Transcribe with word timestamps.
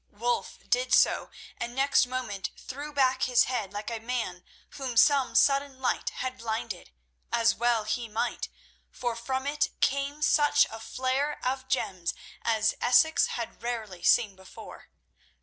Wulf 0.09 0.57
did 0.67 0.95
so, 0.95 1.29
and 1.59 1.75
next 1.75 2.07
moment 2.07 2.49
threw 2.57 2.91
back 2.91 3.21
his 3.25 3.43
head 3.43 3.71
like 3.71 3.91
a 3.91 3.99
man 3.99 4.43
whom 4.71 4.97
some 4.97 5.35
sudden 5.35 5.79
light 5.79 6.09
had 6.09 6.39
blinded, 6.39 6.89
as 7.31 7.53
well 7.53 7.83
he 7.83 8.07
might, 8.09 8.49
for 8.89 9.15
from 9.15 9.45
it 9.45 9.69
came 9.79 10.23
such 10.23 10.65
a 10.71 10.79
flare 10.79 11.37
of 11.43 11.67
gems 11.67 12.15
as 12.41 12.73
Essex 12.81 13.27
had 13.27 13.61
rarely 13.61 14.01
seen 14.01 14.35
before. 14.35 14.89